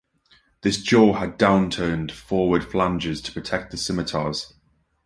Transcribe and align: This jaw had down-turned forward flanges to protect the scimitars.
This 0.63 0.81
jaw 0.81 1.13
had 1.13 1.37
down-turned 1.37 2.11
forward 2.11 2.63
flanges 2.63 3.21
to 3.21 3.31
protect 3.31 3.69
the 3.69 3.77
scimitars. 3.77 4.51